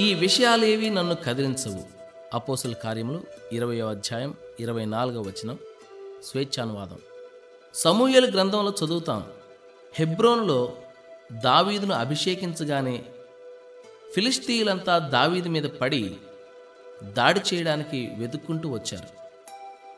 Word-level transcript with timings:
ఈ 0.00 0.14
విషయాలేవి 0.14 0.90
నన్ను 0.90 1.14
కదిలించవు. 1.14 1.84
అపోసల 2.34 2.72
కార్యములు 2.72 3.22
ఇరవై 3.52 3.80
అధ్యాయం 3.80 4.34
ఇరవై 4.60 4.84
నాలుగవ 4.84 5.20
వచనం 5.20 5.58
స్వేచ్ఛానువాదం. 6.24 6.98
సమూహల 7.74 8.30
గ్రంథంలో 8.30 8.74
చదువుతాం. 8.84 9.24
హెబ్రోన్లో 9.94 10.72
దావీదును 11.32 11.94
అభిషేకించగానే 11.94 13.04
ఫిలిస్తీయులంతా 14.14 14.98
దావీదు 14.98 15.48
మీద 15.48 15.62
పడి 15.62 16.16
దాడి 17.02 17.40
చేయడానికి 17.54 18.10
వెతుక్కుంటూ 18.18 18.68
వచ్చారు. 18.72 19.08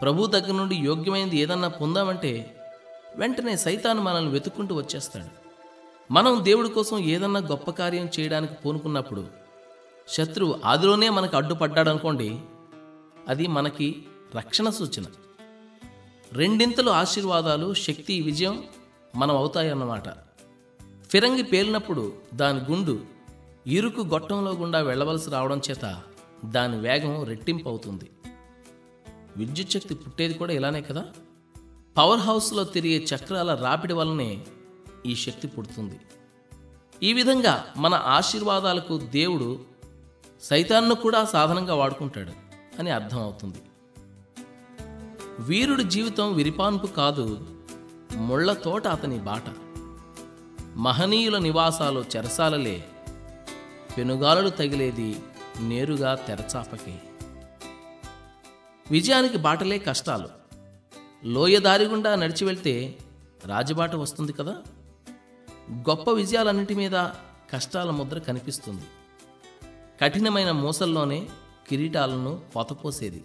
ప్రభు 0.00 0.26
దగ్గర 0.26 0.52
నుండి 0.52 0.76
యోగ్యమైనది 0.76 1.38
ఏదన్నా 1.38 1.68
పొందామంటే 1.68 2.56
వెంటనే 3.16 3.56
సైతాను 3.56 4.02
మనల్ని 4.02 4.30
వెతుక్కుంటూ 4.30 4.74
వచ్చేస్తాడు. 4.74 5.28
మనం 6.12 6.44
దేవుడి 6.44 6.68
కోసం 6.68 6.98
ఏదన్నా 6.98 7.40
గొప్ప 7.40 7.70
కార్యం 7.70 8.08
చేయడానికి 8.20 8.54
పూనుకున్నప్పుడు 8.54 9.39
శత్రువు 10.10 10.60
ఆదిలోనే 10.64 11.08
మనకు 11.08 11.36
అడ్డుపడ్డాడు 11.36 11.90
అనుకోండి 11.90 12.38
అది 13.28 13.46
మనకి 13.46 14.02
రక్షణ 14.36 14.70
సూచన. 14.70 15.04
రెండింతలు 16.32 16.90
ఆశీర్వాదాలు 16.90 17.74
శక్తి 17.74 18.20
విజయం 18.20 18.64
మనం 19.16 19.36
అవుతాయన్నమాట. 19.36 20.08
ఫిరంగి 21.10 21.42
పేలినప్పుడు 21.42 22.12
దాని 22.34 22.60
గుండు 22.60 23.00
ఇరుకు 23.66 24.00
గొట్టంలో 24.00 24.52
గుండా 24.52 24.78
వెళ్ళవలసి 24.78 25.30
రావడం 25.30 25.60
చేత 25.70 26.02
దాని 26.44 26.76
వేగం 26.76 27.22
రెట్టింపు 27.22 27.68
అవుతుంది 27.68 28.10
విద్యుత్ 29.36 29.70
శక్తి 29.70 29.94
పుట్టేది 29.94 30.34
కూడా 30.34 30.52
ఇలానే 30.52 30.82
కదా? 30.82 31.04
పవర్ 31.96 32.20
హౌస్లో 32.20 32.64
తిరిగే 32.64 33.06
చక్రాల 33.14 33.54
రాపిడి 33.54 33.92
వల్లనే 33.92 34.44
ఈ 35.06 35.14
శక్తి 35.14 35.48
పుడుతుంది. 35.48 36.00
ఈ 37.02 37.12
విధంగా 37.12 37.64
మన 37.76 37.94
ఆశీర్వాదాలకు 37.94 38.98
దేవుడు 38.98 39.69
సైతాన్ను 40.42 40.94
కూడా 40.94 41.24
సాధనంగా 41.24 41.74
వాడుకుంటాడు 41.74 42.32
అని 42.78 42.90
అర్థం 42.90 43.20
అవుతుంది. 43.20 43.62
వీరుడి 45.38 45.84
జీవితం 45.84 46.34
విరిపాన్పు 46.34 46.86
కాదు 46.86 47.46
ముళ్ళ 48.14 48.52
తోట 48.52 48.86
అతని 48.86 49.18
బాట. 49.18 49.42
మహనీయుల 50.76 51.38
నివాసాలు 51.38 52.04
చెరసాలలే 52.16 52.84
పెనుగాలులు 53.96 54.50
తగిలేది 54.50 55.22
నేరుగా 55.60 56.14
తెరచాపకే. 56.14 57.00
విజయానికి 58.90 59.36
బాటలే 59.36 59.78
కష్టాలు. 59.78 60.28
లోయ 61.24 61.58
దారి 61.58 61.84
గుండా 61.84 62.14
నడిచి 62.14 62.44
వెళ్తే 62.44 62.98
రాజబాట 63.44 63.94
వస్తుంది 63.94 64.32
కదా? 64.32 64.56
గొప్ప 65.72 66.10
విజయాలన్నిటి 66.10 66.74
మీద 66.74 66.92
కష్టాల 67.54 67.90
ముద్ర 67.90 68.18
కనిపిస్తుంది. 68.18 68.82
కఠినమైన 70.00 70.50
మూసల్లోనే 70.50 71.28
కిరీటాలను 71.68 72.40
పొతపోసేది. 72.56 73.24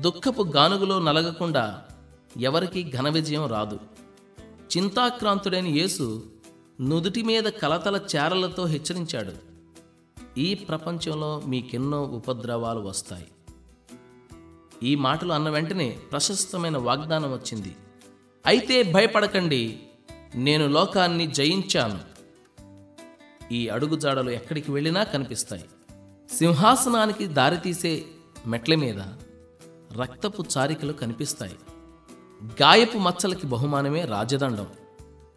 దుఃఖపు 0.00 0.42
గానుగులో 0.42 0.98
నలగకుండా 0.98 1.82
ఎవరికీ 2.36 2.90
ఘన 2.90 3.08
విజయం 3.08 3.46
రాదు. 3.46 3.80
చింతాక్రాంతుడైన 4.76 5.66
యేసు 5.66 6.22
నుదుటి 6.80 7.22
మీద 7.22 7.44
కలతల 7.44 8.00
చేరలతో 8.16 8.66
హెచ్చరించాడు. 8.66 9.32
ఈ 10.40 10.54
ప్రపంచంలో 10.54 11.42
మీకెన్నో 11.46 12.02
ఉపద్రవాలు 12.02 12.80
వస్తాయి. 12.80 13.26
ఈ 14.82 14.94
మాటలు 14.94 15.32
అన్న 15.32 15.48
వెంటనే 15.48 15.98
ప్రశస్తమైన 16.12 16.76
వాగ్దానం 16.76 17.32
వచ్చింది. 17.32 17.76
అయితే 18.46 18.82
భయపడకండి 18.82 19.80
నేను 20.34 20.66
లోకాన్ని 20.66 21.26
జయించాను. 21.26 22.15
ఈ 23.52 23.68
అడుగుజాడలు 23.68 24.30
ఎక్కడికి 24.30 24.72
వెళ్ళినా 24.72 25.02
కనిపిస్తాయి. 25.04 25.64
సింహాసనానికి 26.36 27.26
దారితీసే 27.26 28.04
మెట్ల 28.46 28.74
మీద 28.74 29.00
రక్తపు 30.00 30.44
చారికలు 30.58 30.92
కనిపిస్తాయి. 30.92 31.56
గాయపు 32.62 32.98
మచ్చలకి 32.98 33.46
బహుమానమే 33.46 34.04
రాజదండం. 34.04 34.66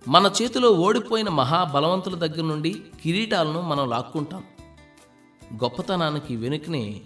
మన 0.07 0.31
చేతిలో 0.41 0.71
ఓడిపోయిన 0.71 1.29
మహాబలవంతుల 1.29 2.15
దగ్గర 2.15 2.41
నుండి 2.41 2.83
కిరీటాలను 3.03 3.61
మనం 3.61 3.89
లాక్కుంటాం. 3.89 4.43
గొప్పతనానికి 5.53 6.35
వెనుకనే 6.35 7.01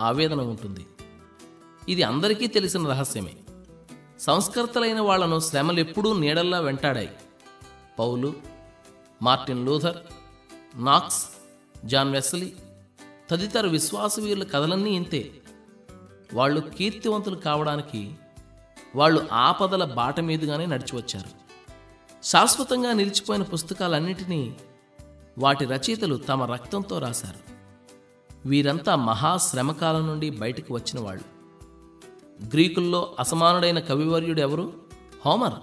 ఆవేదన 0.00 0.40
ఉంటుంది. 0.40 0.86
ఇది 1.88 2.02
అందరికీ 2.02 2.46
తెలిసిన 2.46 2.88
రహస్యమే. 2.88 3.34
సంస్కర్తలైన 4.20 5.00
వాళ్ళను 5.00 5.40
శ్రమలు 5.40 5.80
ఎప్పుడూ 5.80 6.18
నీడల్లా 6.18 6.60
వెంటాడాయి. 6.60 7.10
పౌలు 7.98 8.34
Martin 9.22 9.66
Luther 9.66 9.96
Knox 10.76 11.26
John 11.84 12.12
Wesley 12.12 12.52
తదితర 13.30 13.66
విశ్వాసవీరుల 13.66 14.44
కథలన్నీ 14.44 14.90
ఇంతే. 14.90 15.32
వాళ్ళు 16.34 16.60
కీర్తివంతులు 16.60 17.36
కావడానికి 17.36 18.14
వాళ్ళు 18.96 19.28
ఆపదల 19.32 19.84
బాట 19.84 20.20
మీదుగానే 20.20 20.66
నడిచి 20.66 20.96
వచ్చారు. 20.96 21.46
శాశ్వతంగా 22.24 22.92
నిలిచిపోయిన 22.92 23.42
పుస్తకాలన్నింటినీ 23.42 24.56
వాటి 25.38 25.64
రచయితలు 25.64 26.16
తమ 26.16 26.52
రక్తంతో 26.52 26.98
రాశారు. 26.98 27.56
వీరంతా 28.48 28.96
మహాశ్రమకాలం 28.96 30.06
నుండి 30.06 30.30
బయటకు 30.30 30.74
వచ్చిన 30.74 31.00
వాళ్ళు. 31.00 31.24
గ్రీకుల్లో 32.44 33.16
అసమానుడైన 33.18 33.78
కవివర్యుడు 33.78 34.40
ఎవరు? 34.40 34.72
హోమర్. 35.26 35.54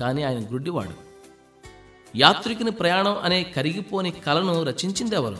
కానీ 0.00 0.22
ఆయన 0.22 0.52
గుడ్డివాడు. 0.52 1.07
యాత్రికుని 2.16 2.70
ప్రయాణం 2.70 3.18
అనే 3.18 3.42
కరిగిపోని 3.42 4.10
కలను 4.10 4.62
రచించింది 4.62 5.14
ఎవరు 5.14 5.38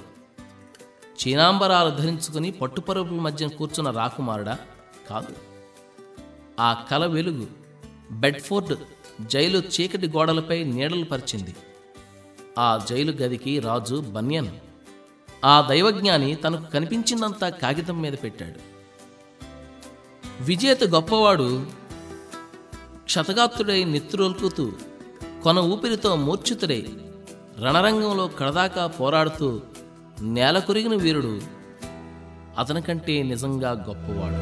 చీనాంబరాలు 0.94 1.90
ధరించుకుని 1.90 2.50
పట్టుపరుపుల 2.50 3.18
మధ్య 3.18 3.48
కూర్చున్న 3.48 3.90
రాకుమారుడా? 3.90 4.58
కాదు. 5.10 5.34
ఆ 6.60 6.72
కల 6.90 7.06
వెలుగు 7.06 7.46
బెడ్ఫోర్డ్ 8.10 8.78
జైలు 9.26 9.58
చీకటి 9.58 10.08
గోడలపై 10.08 10.64
నీడలు 10.64 11.04
పరిచింది. 11.04 11.56
ఆ 12.58 12.80
జైలు 12.88 13.12
గదికి 13.12 13.58
రాజు 13.58 13.96
బన్యన్. 13.96 14.48
ఆ 15.44 15.66
దైవజ్ఞాని 15.68 16.34
తనకు 16.34 16.70
కనిపించిందంతా 16.70 17.48
కాగితం 17.48 18.00
మీద 18.00 18.12
పెట్టాడు. 18.22 18.58
విజేత 20.42 20.84
గొప్పవాడు 20.84 21.66
క్షతగాత్రుడై 22.96 23.84
నిత్రుల్కుతూ 23.84 24.72
కొన 25.44 25.59
ఊపిరితో 25.59 26.16
మూర్ఛితుడై 26.16 26.87
రణరంగంలో 27.60 28.31
కడదాకా 28.38 28.87
పోరాడుతూ 28.87 29.60
నేల 30.22 30.59
కొరిగిన 30.59 30.94
వీరుడు 30.94 31.41
అతనికంటే 32.59 33.22
నిజంగా 33.22 33.71
గొప్పవాడు. 33.88 34.41